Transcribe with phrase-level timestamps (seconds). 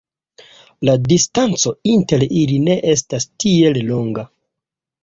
[0.89, 4.27] La distanco inter ili ne estas tiel longa.